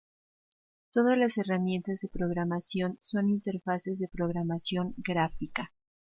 Todas 0.91 1.15
las 1.15 1.37
herramientas 1.37 1.99
de 1.99 2.07
programación 2.09 2.97
son 3.01 3.29
interfaces 3.29 3.99
de 3.99 4.07
programación 4.07 4.95
gráfica. 4.97 5.73